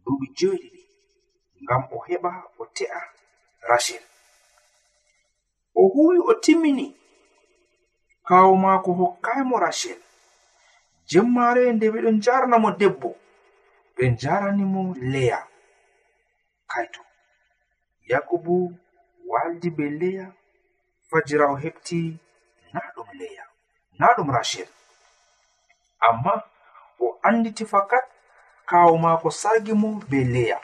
duuɓi 0.03 0.25
joeɗiɗi 0.38 0.81
ngam 1.63 1.84
o 1.95 1.97
heɓa 2.07 2.31
o 2.62 2.63
te'a 2.75 2.99
rachel 3.69 4.03
o 5.75 5.81
huwi 5.93 6.15
o 6.29 6.34
timmini 6.43 6.88
kawo 8.27 8.51
maako 8.63 8.89
hokkaimo 8.99 9.55
rachel 9.65 9.99
jemmare 11.10 11.63
nde 11.73 11.86
ɓe 11.93 11.99
ɗon 12.05 12.17
jarna 12.25 12.55
mo 12.63 12.69
debbo 12.79 13.10
ɓe 13.95 14.03
jarani 14.21 14.63
mo 14.73 14.81
leya. 15.12 15.39
Kaito 16.71 17.01
yakubu 18.12 18.55
waldi 19.29 19.69
be 19.77 19.86
leya 19.99 20.25
fajira 21.10 21.45
o 21.51 21.55
heɓti 21.63 21.99
na 22.73 22.79
ɗum 22.95 23.10
leya 23.19 23.45
na 23.99 24.05
ɗum 24.15 24.29
rachel 24.38 24.67
amma 26.07 26.34
o 27.05 27.19
anditi 27.27 27.65
fakat 27.65 28.05
kaawu 28.69 28.95
maako 29.03 29.29
sargi 29.41 29.73
mo 29.81 29.89
be 30.09 30.19
leya. 30.33 30.59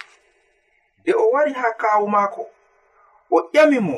Nde 1.01 1.11
o 1.13 1.25
wari 1.33 1.53
ha 1.59 1.67
kaawu 1.81 2.07
maako 2.15 2.43
o 3.31 3.37
ƴami 3.53 3.79
mo. 3.87 3.97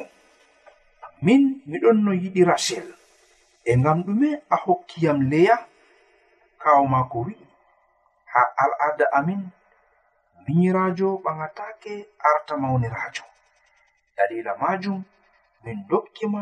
Min 1.25 1.41
miɗon 1.69 1.97
no 2.05 2.11
yiɗi 2.21 2.41
rachel. 2.49 2.87
E 3.63 3.77
ngam 3.79 3.99
ɗume 4.05 4.29
a 4.49 4.55
hokkiyam 4.63 5.19
leya 5.31 5.55
kaawu 6.61 6.85
maako 6.93 7.17
wi'i 7.25 7.45
ha 8.31 8.41
al'ada 8.63 9.05
amin 9.17 9.41
minyirajo 10.47 11.07
ɓaŋatake 11.23 11.93
arta 12.29 12.53
mawnirajo 12.61 13.23
dalila 14.15 14.53
majum 14.61 14.99
min 15.63 15.77
dokkima 15.89 16.41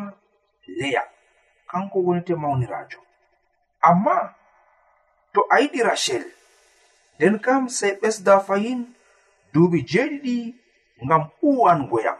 leya. 0.79 1.03
Kanko 1.71 1.97
wonete 2.05 2.33
mawnirajo 2.35 2.99
amma 3.89 4.33
to 5.37 5.43
a 5.53 5.57
yiɗi 5.61 5.81
rachel. 5.89 6.23
Nden 7.15 7.35
kam 7.45 7.63
sey 7.77 7.93
ɓesda 8.01 8.33
fayin 8.47 8.79
duuɓi 9.53 9.79
jeeɗiɗi 9.89 10.35
ngam 11.05 11.23
uwangoyam 11.47 12.19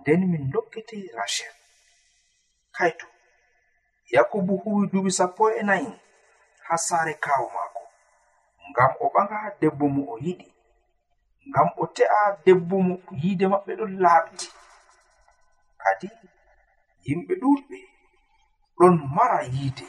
nden 0.00 0.20
min 0.30 0.44
dokkete 0.52 0.96
rachel. 1.18 1.54
Kaito 2.76 3.06
yakubu 4.14 4.52
huwi 4.62 4.82
duuɓi 4.92 5.10
sappo 5.18 5.44
e 5.50 5.62
nayi 5.68 5.90
ha 6.66 6.74
saare 6.86 7.12
kaawo 7.24 7.46
maako. 7.56 7.82
Ngam 8.70 8.92
o 9.00 9.06
ɓaga 9.14 9.38
debbo 9.60 9.84
mo 9.94 10.02
o 10.12 10.18
yiɗi. 10.24 10.48
Ngam 11.48 11.68
o 11.76 11.84
te'a 11.96 12.20
debbo 12.44 12.76
mo 12.86 12.94
yiide 13.22 13.46
maɓɓe 13.52 13.72
ɗon 13.78 13.92
laaɓdi 14.04 14.46
kadi 15.82 16.08
yimɓe 17.06 17.32
ɗuuɗɓe 17.40 17.78
ɗon 18.78 18.94
mara 19.16 19.38
yiide. 19.54 19.86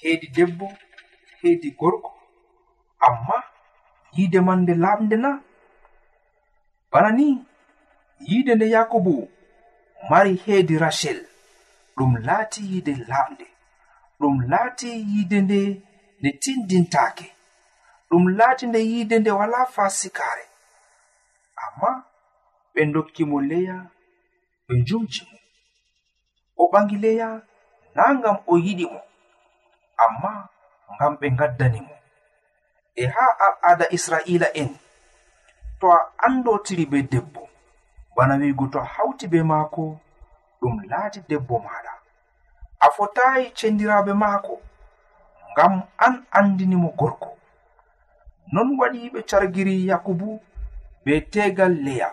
Heedi 0.00 0.26
debbo 0.36 0.66
heedi 1.42 1.70
gorko. 1.78 2.10
Amma 3.06 3.42
yiide 4.16 4.40
man 4.46 4.60
nde 4.62 4.74
laamde 4.74 5.16
na 5.16 5.30
bana 6.90 7.10
ni 7.18 7.26
yiide 8.28 8.54
nde 8.54 8.66
yakubu 8.70 9.14
mari 10.10 10.34
heedi 10.44 10.78
rachel 10.78 11.18
ɗum 11.96 12.12
laati 12.26 12.60
yiide 12.70 12.94
laamde 13.08 13.46
ɗum 14.20 14.34
laati 14.50 14.88
yiide 15.10 15.38
nde 15.40 15.60
nde 16.20 16.30
tindintaake 16.42 17.26
ɗum 18.10 18.24
laati 18.38 18.66
nde 18.66 18.78
yiide 18.90 19.16
nde 19.18 19.30
wala 19.30 19.66
fasikaare 19.74 20.44
amma 21.64 21.90
ɓe 22.74 22.80
dokki 22.94 23.22
mo 23.30 23.38
leya 23.50 23.76
ɓe 24.66 24.74
njumji 24.80 25.22
mo. 25.30 25.38
O 26.56 26.64
ɓangi 26.72 26.96
leya 27.04 27.28
na 27.94 28.02
ngam 28.18 28.36
o 28.46 28.54
yiɗi 28.64 28.84
mo. 28.92 29.00
Amma 30.04 30.48
ngam 30.94 31.16
ɓe 31.20 31.26
ngaddani 31.34 31.80
mo 31.80 31.94
e 32.94 33.06
haa 33.06 33.32
al'ada 33.46 33.86
israila 33.96 34.46
en 34.54 34.70
to 35.80 35.86
a 35.92 35.98
andotiri 36.26 36.86
be 36.86 37.02
debbo. 37.02 37.48
Bana 38.16 38.34
wiigo 38.36 38.66
to 38.72 38.78
a 38.78 38.84
hawti 38.84 39.26
be 39.28 39.42
maako 39.42 39.98
ɗum 40.60 40.74
laati 40.90 41.20
debbo 41.28 41.58
maaɗa. 41.58 41.92
A 42.80 42.90
fotayi 42.96 43.52
cendiraaɓe 43.58 44.12
maako 44.14 44.60
ngam 45.52 45.82
an 45.98 46.14
anndinimo 46.30 46.88
gorko. 46.98 47.30
Non 48.52 48.78
waɗi 48.78 49.10
ɓe 49.12 49.20
cargiri 49.30 49.86
yakubu 49.88 50.40
be 51.04 51.20
tegal 51.32 51.72
leya. 51.84 52.08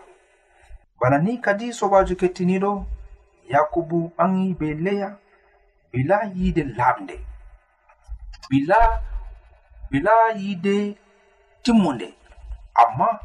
Bana 1.00 1.18
ni 1.18 1.38
kadi 1.42 1.74
sobajo 1.74 2.16
kettiniɗo 2.16 2.86
yakubu 3.54 4.12
ɓaŋi 4.18 4.54
be 4.60 4.74
leya 4.74 5.10
bila 5.92 6.18
yiide 6.36 6.64
laaɓnde 6.78 7.16
bila 8.50 9.02
bila 9.92 10.12
yiide 10.36 10.98
timmunde. 11.64 12.14
Amma 12.76 13.20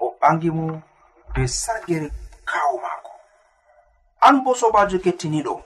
o 0.00 0.16
ɓangi 0.20 0.50
mo 0.50 0.82
be 1.34 1.42
sargere 1.46 2.08
kawo 2.44 2.78
maako. 2.84 3.12
An 4.20 4.42
bo 4.44 4.54
sobajo 4.54 4.98
kettiniɗo. 4.98 5.62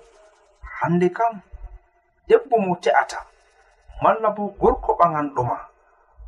Hande 0.81 1.09
kam 1.16 1.40
debbo 2.29 2.59
mo 2.59 2.77
te'ata. 2.77 3.18
Malla 4.03 4.31
bo 4.31 4.55
gorko 4.61 4.92
ɓaganɗo 4.99 5.42
ma 5.51 5.57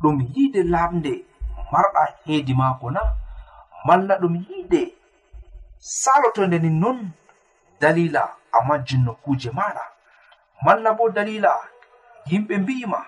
ɗum 0.01 0.17
yiide 0.33 0.63
lamde 0.63 1.25
marɗa 1.71 2.03
heedi 2.25 2.53
maako 2.53 2.91
na. 2.91 3.01
Malla 3.85 4.15
ɗum 4.21 4.35
yiide 4.47 4.81
salotonde 5.79 6.59
ni 6.59 6.69
non 6.69 7.11
dalila 7.79 8.35
amma 8.51 8.77
jinno 8.87 9.13
kuuje 9.23 9.49
maɗa. 9.51 9.83
Malla 10.65 10.93
bo 10.93 11.09
dalila 11.09 11.51
yimɓe 12.29 12.55
mbi'ima 12.63 12.99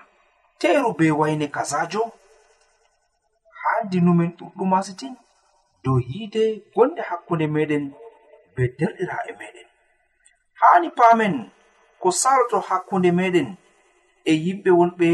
teru 0.60 0.90
be 0.98 1.06
wayne 1.20 1.46
kazajo 1.56 2.02
handi 3.62 3.98
numen 4.04 4.30
ɗuɗɗum 4.38 4.68
masitin 4.72 5.14
dow 5.82 5.98
yiide 6.08 6.42
gonɗe 6.74 7.02
hakkunde 7.08 7.46
meɗen 7.54 7.84
be 8.54 8.62
derɗira'e 8.78 9.32
meɗen. 9.40 9.68
Haani 10.60 10.88
paamen 10.98 11.34
ko 12.00 12.08
saloto 12.20 12.58
hakkunde 12.68 13.10
meɗen 13.18 13.48
e 14.30 14.32
yimɓe 14.44 14.70
wonɓe 14.78 15.08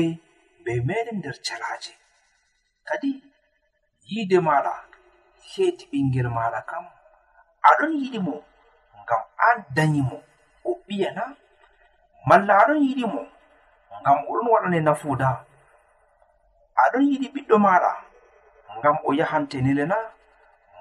be 0.64 0.72
meɗen 0.88 1.16
nder 1.18 1.36
calaje 1.46 1.92
kadi 2.88 3.10
yiide 4.08 4.38
maɗa 4.48 4.72
heedi 5.50 5.84
ɓingel 5.90 6.28
maɗa 6.36 6.60
kam 6.70 6.84
aɗon 7.68 7.92
yiɗi 8.00 8.18
mo 8.26 8.34
ngam 9.02 9.22
an 9.46 9.56
dañi 9.76 10.00
mo 10.10 10.16
o 10.68 10.70
ɓiyana. 10.86 11.24
Malla 12.28 12.52
aɗon 12.62 12.78
yiɗi 12.86 13.04
mo 13.14 13.22
ngam 14.00 14.18
oɗon 14.30 14.46
waɗane 14.52 14.80
nafuuda. 14.86 15.28
Aɗon 16.82 17.02
yiɗi 17.10 17.28
ɓiɗɗo 17.34 17.56
maɗa 17.64 17.92
ngam 18.78 18.96
o 19.04 19.12
yahante 19.18 19.56
tenele 19.58 19.84
na 19.86 19.96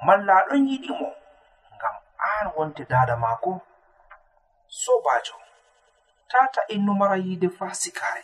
malla 0.06 0.34
aɗon 0.40 0.62
yiɗi 0.70 0.90
mo 1.00 1.08
ngam 1.76 1.96
an 2.30 2.46
wonte 2.56 2.84
dada 2.92 3.16
maako. 3.24 3.52
Sobajo 4.82 5.36
tata 6.32 6.62
innu 6.74 6.94
mara 7.00 7.18
yiide 7.18 7.50
fa 7.58 7.68
sikare 7.74 8.24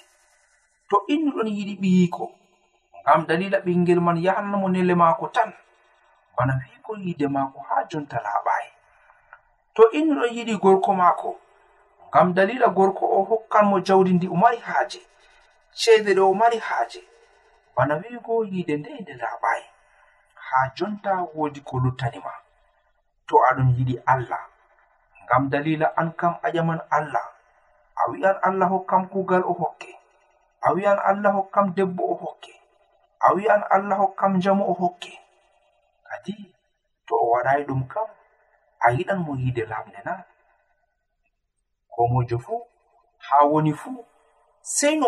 to 0.89 0.95
innu 1.13 1.31
ɗon 1.35 1.47
yiɗi 1.57 1.73
ɓiyiko 1.81 2.25
ngam 3.01 3.21
dalila 3.27 3.57
ɓingel 3.65 3.99
man 4.01 4.17
yahannamo 4.25 4.67
nele 4.69 4.93
maako 4.95 5.27
tan 5.35 5.51
bana 6.37 6.53
wiiko 6.61 6.91
yiide 7.03 7.27
maako 7.27 7.59
haa 7.67 7.83
jonta 7.89 8.17
laaɓaayi. 8.25 8.69
To 9.75 9.83
innu 9.97 10.13
ɗon 10.21 10.31
yiɗi 10.35 10.53
gorko 10.63 10.93
maako 10.93 11.29
ngam 12.15 12.31
dalila 12.31 12.67
gorko 12.71 13.03
o 13.11 13.19
hokkan 13.27 13.65
mo 13.67 13.77
jawdi 13.83 14.11
ndi 14.15 14.27
o 14.31 14.35
mari 14.39 14.57
haaje 14.67 15.01
ceede 15.75 16.15
ɗe 16.15 16.21
o 16.23 16.33
mari 16.33 16.59
haaje. 16.67 17.01
Bana 17.75 17.95
wiigo 18.01 18.35
yiide 18.51 18.77
nde 18.77 18.89
nde 19.01 19.13
laaɓayi 19.21 19.65
haa 20.45 20.65
jonta 20.77 21.11
woodi 21.35 21.59
ko 21.67 21.75
luttanima 21.83 22.31
to 23.27 23.35
aɗum 23.47 23.67
yiɗi 23.77 23.95
allah. 24.13 24.43
Ngam 25.23 25.43
dalila 25.51 25.87
an 25.99 26.09
kam 26.19 26.33
a 26.41 26.47
ƴaman 26.55 26.79
allah. 26.97 27.25
A 27.99 28.03
wi'an 28.11 28.37
allah 28.47 28.67
hokkam 28.73 29.03
kuugal 29.11 29.43
o 29.43 29.53
hokke. 29.53 29.91
A 30.61 30.71
wi'an 30.75 30.99
allah 31.09 31.31
hokkam 31.35 31.75
debbo 31.75 32.03
o 32.03 32.15
hokke. 32.23 32.53
A 33.19 33.35
wi'an 33.35 33.63
allah 33.75 33.97
hokkam 34.01 34.31
njamu 34.39 34.63
o 34.63 34.73
hokke. 34.73 35.11
Kadi 36.07 36.35
to 37.07 37.13
o 37.15 37.25
waɗayi 37.35 37.67
ɗum 37.67 37.87
kam 37.91 38.07
a 38.79 38.87
yiɗan 38.95 39.19
mo 39.25 39.35
yiide 39.35 39.63
laaɓde 39.71 39.99
na 40.05 40.13
ko 41.95 42.01
mojo 42.13 42.37
fuu 42.45 42.61
haa 43.27 43.43
woni 43.51 43.73
fuu 43.81 43.99
sey 44.75 44.95
no 45.01 45.07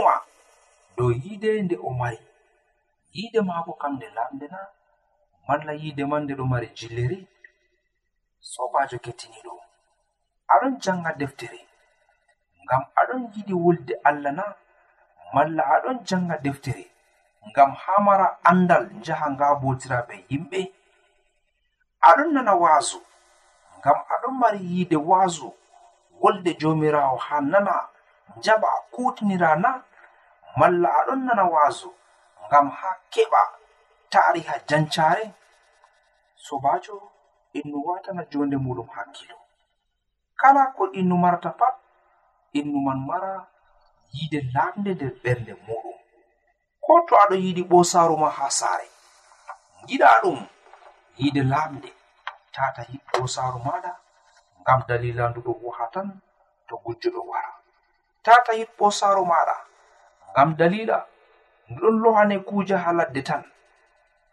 dow 0.98 1.12
yiide 1.22 1.50
nde 1.66 1.76
o 1.78 1.90
mari. 2.00 2.20
Yiide 3.16 3.40
maako 3.50 3.72
kam 3.82 3.94
nde 3.98 4.08
laamde 4.16 4.48
na 4.54 4.60
malla 5.48 5.72
yiide 5.82 6.04
man 6.10 6.22
nde 6.24 6.34
ɗo 6.40 6.46
mari 6.52 6.68
jilleri 6.78 7.20
sobajo 8.52 8.98
kettiniɗo 9.06 9.54
aɗon 10.54 10.74
janga 10.84 11.12
deftere 11.20 11.60
ngam 12.64 12.84
aɗon 13.00 13.22
yiɗi 13.34 13.54
wolde 13.64 13.94
allah 14.10 14.32
na 14.40 14.46
malla 15.34 15.64
aɗon 15.76 15.98
janga 16.08 16.36
deftere 16.46 16.86
ngam 17.50 17.72
haa 17.82 18.00
mara 18.08 18.28
andal 18.50 18.84
njaha 19.00 19.26
nga 19.34 19.46
botiraɓe 19.62 20.16
yimɓe. 20.30 20.60
Aɗon 22.08 22.30
nana 22.34 22.54
waasu 22.64 23.00
ngam 23.80 23.98
aɗon 24.14 24.34
mari 24.42 24.60
yiide 24.72 24.98
waasu 25.10 25.48
wolde 26.22 26.52
jomirawo 26.62 27.18
ha 27.26 27.36
nana 27.52 27.76
jaɓa 28.44 28.70
kutinira 28.94 29.52
na 29.64 29.70
malla 30.60 30.90
aɗon 31.00 31.20
nana 31.28 31.44
waaso 31.54 31.90
ngam 32.48 32.68
ha 32.80 32.90
keɓa 33.14 33.42
tariha 34.12 34.56
jancare 34.70 35.26
sobajo 36.46 36.96
innu 37.58 37.78
watana 37.88 38.24
jonde 38.32 38.58
muɗum 38.66 38.88
hakkilo. 38.96 39.38
Kala 40.40 40.62
ko 40.76 40.84
innu 41.00 41.16
marata 41.24 41.50
pat 41.60 41.76
innu 42.60 42.80
man 42.86 43.00
mara 43.08 43.34
yiide 44.14 44.40
lamde 44.54 44.92
nder 44.94 45.12
ɓernde 45.24 45.54
muɗum. 45.68 45.98
Ko 46.84 46.94
to 47.08 47.14
aɗo 47.24 47.36
yiɗi 47.44 47.64
ɓosaru 47.72 48.16
ma 48.22 48.30
ha 48.38 48.46
saare 48.60 48.88
giɗa 49.88 50.10
ɗum 50.24 50.40
yiide 51.18 51.42
lamde 51.52 51.90
tata 52.56 52.82
yiɗ 52.92 53.04
ɓosaru 53.14 53.60
maɗa 53.68 53.92
ngam 54.68 54.82
dalila 54.88 55.24
nduɗo 55.30 55.52
bo 55.62 55.70
tan 55.94 56.08
to 56.68 56.76
gujjuɗo 56.84 57.22
wara. 57.32 57.52
Tata 58.24 58.52
yippo 58.60 58.92
saaro 58.92 59.24
maɗa 59.32 59.56
ngam 60.32 60.50
dalila 60.60 60.98
nduɗon 61.70 61.96
lohane 62.04 62.36
kuuje 62.48 62.76
ha 62.84 62.92
ladde 62.98 63.22
tan. 63.30 63.44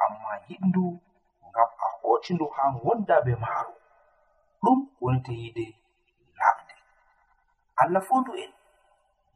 Amma 0.02 0.30
yiɗndu 0.48 0.84
ngam 1.50 1.70
a 1.84 1.86
hooci 2.02 2.34
ndu 2.34 2.46
ha 2.56 2.62
gonda 2.82 3.16
be 3.24 3.32
maaru 3.42 3.74
ɗum 4.62 4.78
wonte 5.00 5.32
yiide 5.40 5.66
laaɓde 6.38 6.74
allah 7.82 8.02
fondu 8.08 8.32
en 8.44 8.52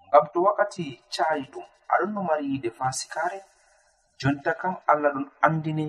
ngam 0.09 0.25
to 0.33 0.39
wakkati 0.47 0.85
caayi 1.15 1.45
ɗum 1.53 1.67
aɗon 1.93 2.11
no 2.15 2.21
mari 2.29 2.45
yiide 2.51 2.71
fasikare 2.79 3.41
jonta 4.21 4.53
kam 4.61 4.75
allah 4.91 5.11
ɗon 5.15 5.27
andini 5.47 5.87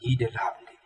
yiide 0.00 0.26
laaɓde 0.36 0.77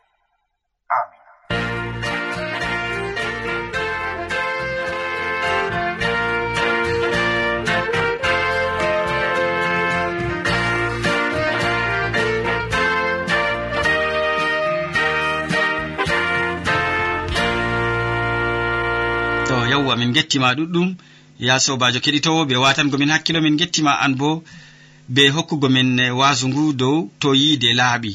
yawwa 19.83 19.97
min 19.97 20.13
gettima 20.13 20.55
ɗuɗɗum. 20.55 20.95
Ya 21.41 21.59
sobajo 21.59 21.99
keɗitowo 22.05 22.47
be 22.49 22.55
watangomin 22.57 23.11
hakkilo 23.11 23.41
min 23.43 23.57
gettima 23.57 23.93
an 24.05 24.15
bo 24.15 24.43
be 25.09 25.23
hokkugo 25.35 25.69
min 25.69 25.99
eh, 25.99 26.17
wasu 26.17 26.49
ngu 26.49 26.73
dow 26.81 27.11
to 27.21 27.35
yiide 27.35 27.71
laaɓi. 27.75 28.13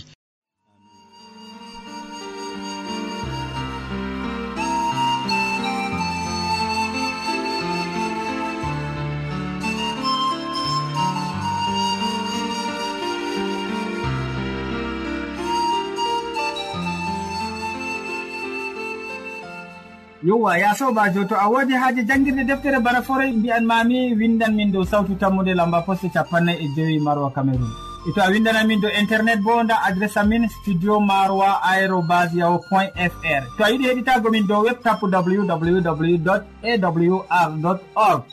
yowa 20.27 20.57
ya 20.57 20.75
sobajo 20.75 21.23
to 21.23 21.35
a 21.39 21.47
wodi 21.47 21.73
haaji 21.73 22.03
jangguirde 22.03 22.43
deftere 22.43 22.79
bana 22.79 23.01
forey 23.01 23.31
mbiyan 23.31 23.65
mami 23.65 24.13
windan 24.13 24.53
min 24.55 24.71
dow 24.71 24.83
sawtu 24.83 25.15
tammude 25.15 25.53
lamba 25.59 25.81
poste 25.81 26.09
capannay 26.15 26.57
e 26.65 26.67
joyi 26.75 26.99
marwa 26.99 27.31
cameron 27.31 27.71
e 28.07 28.11
to 28.15 28.19
a 28.21 28.27
windana 28.33 28.63
min 28.67 28.81
dow 28.81 28.91
internet 29.01 29.39
bo 29.39 29.63
nda 29.63 29.79
adresse 29.87 30.17
amin 30.19 30.49
studio 30.49 30.99
maroa 30.99 31.51
aérobas 31.63 32.33
yaho 32.35 32.59
point 32.69 32.91
fr. 33.11 33.41
To 33.57 33.63
a 33.63 33.69
yiɗi 33.71 33.85
heɗitago 33.89 34.29
min 34.31 34.47
dow 34.47 34.63
web 34.67 34.83
tapu 34.83 35.05
www 35.07 36.29
awr 36.63 37.79
org. 37.95 38.23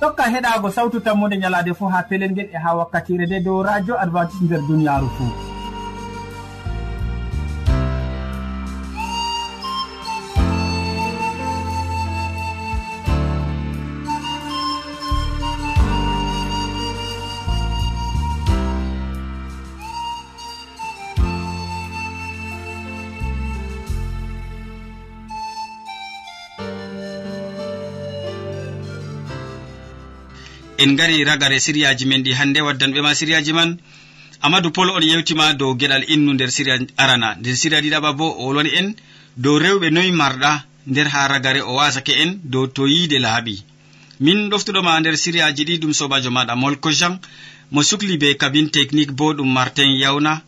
Tokka 0.00 0.22
heɗago 0.32 0.70
sawtu 0.70 1.00
tammude 1.00 1.36
ñalade 1.40 1.72
fo 1.74 1.88
ha 1.88 2.02
pelel 2.08 2.30
ngel 2.32 2.48
e 2.52 2.58
ha 2.64 2.76
wakkatire 2.76 3.26
nde 3.26 3.40
dow 3.44 3.62
radio 3.62 3.94
adventice 3.98 4.44
nder 4.44 4.60
duniyaru 4.68 5.08
fou 5.16 5.57
en 30.78 30.96
gari 30.96 31.24
ragare 31.24 31.58
siriyaji 31.60 32.04
men 32.06 32.22
ɗi 32.24 32.32
hannde 32.38 32.60
waddanɓe 32.66 33.00
ma 33.02 33.14
siriyaji 33.14 33.52
man. 33.52 33.70
Amadou 34.40 34.70
pol 34.70 34.90
on 34.90 35.02
yewtima 35.02 35.52
dow 35.54 35.74
geɗal 35.80 36.04
innu 36.14 36.32
nder 36.34 36.50
siriya 36.50 36.76
arana. 36.96 37.34
Nder 37.40 37.56
siriya 37.56 37.80
ɗiɗaɓa 37.84 38.10
bo 38.18 38.26
o 38.38 38.44
wolwani 38.46 38.70
en 38.78 38.94
dow 39.36 39.58
rewɓe 39.58 39.90
noyi 39.90 40.12
marɗa 40.12 40.64
nder 40.86 41.06
ha 41.12 41.28
ragare 41.28 41.60
o 41.62 41.74
wasake 41.74 42.12
en 42.22 42.30
dow 42.44 42.66
to 42.66 42.86
yiide 42.86 43.18
laaɓi. 43.18 43.54
Min 44.20 44.48
ɗoftuɗoma 44.50 45.00
nder 45.00 45.16
siriyaji 45.16 45.62
ɗi 45.68 45.78
ɗum 45.82 45.92
sobajo 45.92 46.30
maɗa 46.30 46.54
molko 46.56 46.90
jean. 46.92 47.18
Mo 47.70 47.82
sukli 47.82 48.16
be 48.16 48.36
kabine 48.36 48.70
technique 48.70 49.12
bo 49.12 49.32
ɗum 49.34 49.50
martin 49.52 49.90
yawna 50.02 50.42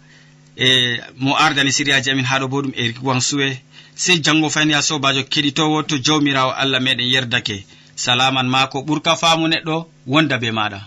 e 0.57 1.01
mo 1.19 1.35
ardani 1.37 1.73
siriyaji 1.73 2.11
amin 2.11 2.25
haɗo 2.25 2.47
bo 2.49 2.62
ɗum 2.62 2.73
eric 2.77 3.03
wansuwe 3.03 3.61
sey 3.95 4.21
janngo 4.25 4.49
fayni 4.51 4.73
ha 4.75 4.83
sobajo 4.83 5.23
keɗitowo 5.33 5.83
to 5.88 5.99
jawmirawo 5.99 6.53
allah 6.62 6.81
meɗen 6.81 7.09
yerdake. 7.14 7.64
salaman 7.96 8.46
ma 8.48 8.66
ko 8.72 8.79
ɓurka 8.87 9.12
faamu 9.20 9.46
neɗɗo 9.48 9.76
wonda 10.07 10.37
be 10.42 10.48
maɗa 10.59 10.81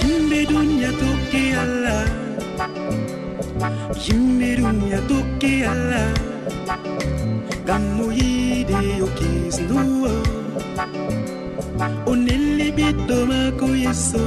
yimɓe 0.00 0.38
duniya 0.50 0.90
tokki 1.00 1.42
allah. 1.62 2.18
Allah. 5.72 6.08
Ngam 7.64 7.82
mo 7.96 8.06
yiide 8.18 8.78
yo 9.00 9.06
kisnuwo 9.18 10.12
o 12.10 12.12
nelli 12.24 12.66
ɓiɗɗo 12.76 13.16
maako 13.30 13.66
yesso. 13.84 14.22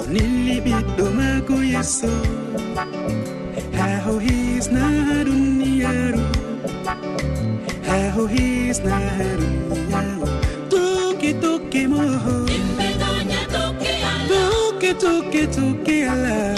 o 0.00 0.02
nelli 0.14 0.56
ɓiɗɗo 0.64 1.04
maako 1.18 1.56
yesso 1.72 2.12
haa 3.78 3.96
ho 4.04 4.14
hisna 4.26 4.84
duniyaru 5.26 6.22
haa 7.88 8.08
ho 8.14 8.22
hisna 8.34 8.96
duniyaru 9.40 10.26
toke 10.72 11.30
toke 11.42 11.82
moho 11.92 12.36
toke 14.30 14.90
toke 15.02 15.42
toke 15.56 15.96
allah. 16.12 16.54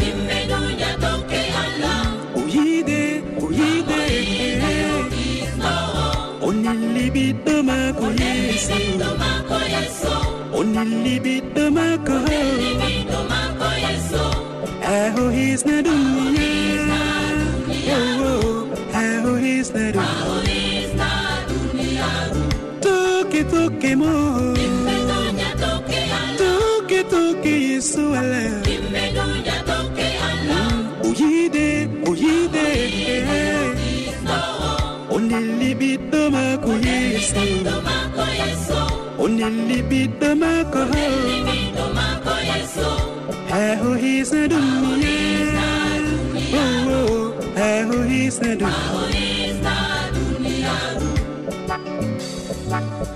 O 2.38 2.40
yiide 2.54 3.02
o 3.42 3.46
ɓiɗɗo 7.14 7.54
maako 7.68 8.06
yesso 8.20 8.76
o 10.58 10.60
nilli 10.72 11.14
ɓiɗɗo 11.24 11.62
maako. 11.76 12.16
ko 15.20 15.28
hisna 15.28 15.76
duniya 15.84 16.96
oh, 17.92 18.24
oh, 18.24 18.64
haho 18.94 19.32
hisna 19.44 19.84
duniya 19.92 22.08
toke 22.84 23.40
toke 23.52 23.90
mo. 24.00 24.14
Toke 26.40 27.00
toke 27.12 27.52
yesu 27.68 28.04
ala 28.20 28.44
oyide 31.08 31.68
oyide 32.08 32.66
onelli 35.16 35.70
ɓiɗɗo 35.80 36.20
mako 36.34 36.72
yesu. 36.88 37.44
Onelli 39.24 39.78
ɓiɗɗo 39.90 40.28
mako 40.42 40.82
eho 43.60 43.90
hisna 44.02 44.42
duniya 44.52 45.68
eho 47.70 47.98
hisna 48.10 48.50
duniya 48.62 50.74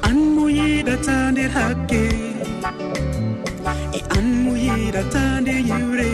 an 0.08 0.18
mo 0.34 0.44
yiɗata 0.58 1.16
nder 1.32 1.50
hakke. 1.56 2.04
E 3.98 4.00
an 4.16 4.26
mo 4.44 4.52
yiɗata 4.66 5.22
nder 5.42 5.60
yure. 5.70 6.12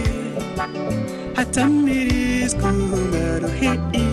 Hatammi 1.36 1.96
risko 2.08 2.68
maɗo 3.12 3.48
heƴƴi 3.60 4.04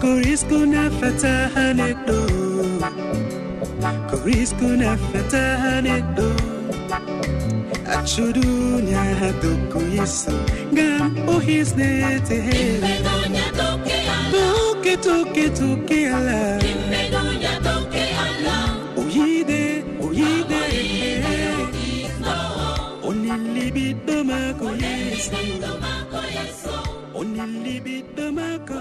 ko 0.00 0.08
risku 0.24 0.58
nafata 0.72 1.32
ha 1.54 1.64
neɗɗo. 1.78 2.18
Ko 4.08 4.16
risku 4.26 4.68
nafata 4.82 5.42
ha 5.62 5.72
neɗɗo. 5.86 6.53
accudunya 7.94 9.30
dokku 9.38 9.78
yeso 9.94 10.34
ngam 10.74 11.14
o 11.30 11.38
hisnete 11.38 12.38
tokke 14.34 14.94
tokke 14.98 15.46
tokke 15.54 16.00
ala 16.10 16.58
o 18.98 19.02
yiide 19.14 19.62
o 20.02 20.06
yiide 20.10 20.62
o 23.06 23.10
nilli 23.22 23.66
ɓiɗɗo 23.74 24.16
maako 24.28 24.68
yeso 24.82 25.38
o 27.14 27.20
nilli 27.22 27.74
ɓiɗɗo 27.84 28.24
maako 28.36 28.76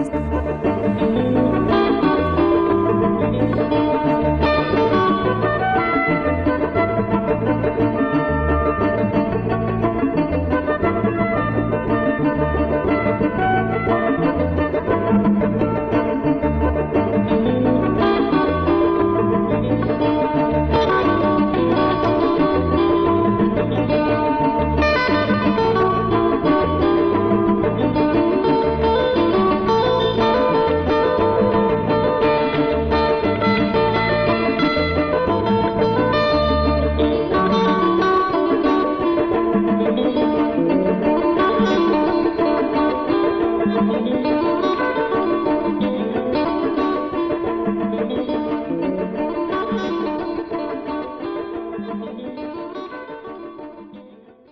Thank 0.00 0.94
you. 0.94 0.99